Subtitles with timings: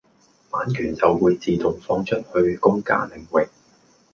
[0.49, 3.47] 版權就會自動放出去公家領域。